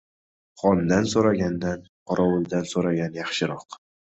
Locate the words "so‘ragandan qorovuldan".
1.11-2.67